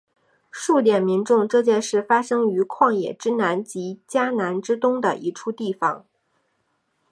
[0.49, 6.07] 数点民众这件事发生于旷野之南及迦南之东的一处地方。